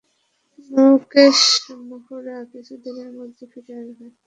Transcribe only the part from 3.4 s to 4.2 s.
ফিরে আসবে।